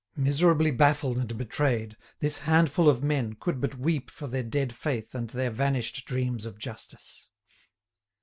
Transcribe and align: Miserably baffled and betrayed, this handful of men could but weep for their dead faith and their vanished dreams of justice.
Miserably 0.17 0.71
baffled 0.71 1.19
and 1.19 1.37
betrayed, 1.37 1.95
this 2.21 2.39
handful 2.39 2.89
of 2.89 3.03
men 3.03 3.33
could 3.33 3.61
but 3.61 3.77
weep 3.77 4.09
for 4.09 4.25
their 4.25 4.41
dead 4.41 4.73
faith 4.73 5.13
and 5.13 5.29
their 5.29 5.51
vanished 5.51 6.05
dreams 6.07 6.43
of 6.43 6.57
justice. 6.57 7.27